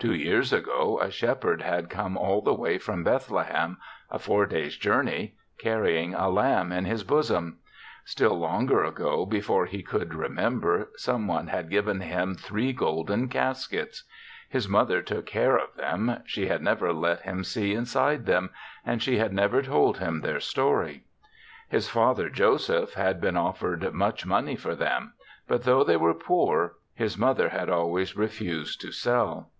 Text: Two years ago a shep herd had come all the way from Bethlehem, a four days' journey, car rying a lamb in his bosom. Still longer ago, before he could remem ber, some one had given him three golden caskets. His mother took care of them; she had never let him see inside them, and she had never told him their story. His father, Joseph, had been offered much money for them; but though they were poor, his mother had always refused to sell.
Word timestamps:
Two 0.00 0.12
years 0.14 0.52
ago 0.52 1.00
a 1.00 1.10
shep 1.10 1.44
herd 1.44 1.62
had 1.62 1.88
come 1.88 2.14
all 2.18 2.42
the 2.42 2.52
way 2.52 2.76
from 2.76 3.04
Bethlehem, 3.04 3.78
a 4.10 4.18
four 4.18 4.44
days' 4.44 4.76
journey, 4.76 5.34
car 5.62 5.80
rying 5.80 6.12
a 6.12 6.28
lamb 6.28 6.72
in 6.72 6.84
his 6.84 7.02
bosom. 7.04 7.60
Still 8.04 8.38
longer 8.38 8.84
ago, 8.84 9.24
before 9.24 9.64
he 9.64 9.82
could 9.82 10.10
remem 10.10 10.60
ber, 10.60 10.90
some 10.96 11.26
one 11.26 11.46
had 11.46 11.70
given 11.70 12.02
him 12.02 12.34
three 12.34 12.74
golden 12.74 13.28
caskets. 13.30 14.04
His 14.50 14.68
mother 14.68 15.00
took 15.00 15.24
care 15.24 15.56
of 15.56 15.74
them; 15.74 16.20
she 16.26 16.48
had 16.48 16.60
never 16.62 16.92
let 16.92 17.22
him 17.22 17.42
see 17.42 17.72
inside 17.72 18.26
them, 18.26 18.50
and 18.84 19.02
she 19.02 19.16
had 19.16 19.32
never 19.32 19.62
told 19.62 19.98
him 19.98 20.20
their 20.20 20.40
story. 20.40 21.04
His 21.70 21.88
father, 21.88 22.28
Joseph, 22.28 22.92
had 22.92 23.22
been 23.22 23.38
offered 23.38 23.94
much 23.94 24.26
money 24.26 24.56
for 24.56 24.74
them; 24.74 25.14
but 25.48 25.62
though 25.64 25.82
they 25.84 25.96
were 25.96 26.12
poor, 26.12 26.74
his 26.94 27.16
mother 27.16 27.48
had 27.48 27.70
always 27.70 28.14
refused 28.14 28.82
to 28.82 28.92
sell. 28.92 29.50